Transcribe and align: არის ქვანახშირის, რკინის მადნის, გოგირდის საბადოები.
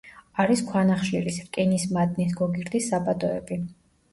არის 0.43 0.61
ქვანახშირის, 0.69 1.37
რკინის 1.49 1.85
მადნის, 1.99 2.33
გოგირდის 2.41 2.91
საბადოები. 2.95 3.63